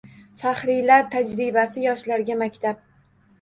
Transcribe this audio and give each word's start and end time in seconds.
Faxriylar 0.43 1.03
tajribasi– 1.15 1.85
yoshlarga 1.87 2.39
maktab 2.41 2.83